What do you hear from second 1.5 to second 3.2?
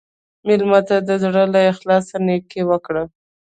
له اخلاصه نیکي وکړه.